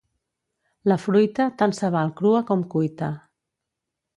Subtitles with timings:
[0.91, 3.11] La fruita tant se val crua com cuita.